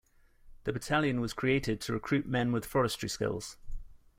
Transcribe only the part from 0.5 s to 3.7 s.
The battalion was created to recruit men with forestry skills.